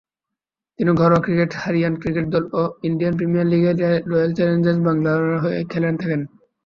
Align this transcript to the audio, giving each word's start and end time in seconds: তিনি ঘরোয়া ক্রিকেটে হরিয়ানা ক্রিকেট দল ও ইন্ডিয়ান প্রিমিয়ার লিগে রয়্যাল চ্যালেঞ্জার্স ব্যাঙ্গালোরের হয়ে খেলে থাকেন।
তিনি 0.79 0.91
ঘরোয়া 0.99 1.23
ক্রিকেটে 1.25 1.57
হরিয়ানা 1.63 1.97
ক্রিকেট 2.01 2.25
দল 2.33 2.43
ও 2.53 2.61
ইন্ডিয়ান 2.87 3.13
প্রিমিয়ার 3.17 3.47
লিগে 3.51 3.71
রয়্যাল 4.03 4.31
চ্যালেঞ্জার্স 4.37 4.79
ব্যাঙ্গালোরের 4.85 5.41
হয়ে 5.43 5.59
খেলে 5.71 5.89
থাকেন। 6.01 6.21